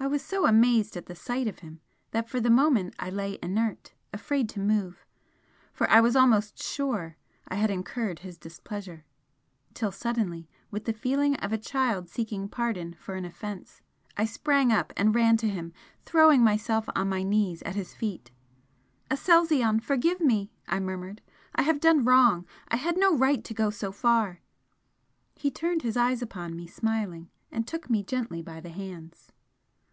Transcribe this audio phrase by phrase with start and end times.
[0.00, 3.38] I was so amazed at the sight of him that for the moment I lay
[3.42, 5.06] inert, afraid to move
[5.72, 7.16] for I was almost sure
[7.48, 9.06] I had incurred his displeasure
[9.72, 13.80] till suddenly, with the feeling of a child seeking pardon for an offence,
[14.14, 15.72] I sprang up and ran to him,
[16.04, 18.30] throwing myself on my knees at his feet.
[19.10, 21.22] "Aselzion, forgive me!" I murmured
[21.54, 24.42] "I have done wrong I had no right to go so far"
[25.36, 29.30] He turned his eyes upon me, smiling, and took me gently by the hands.